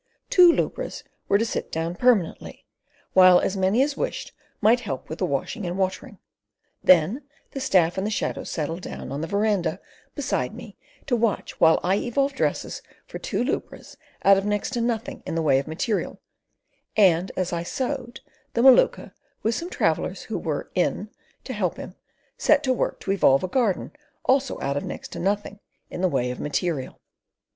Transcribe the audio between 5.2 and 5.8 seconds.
washing and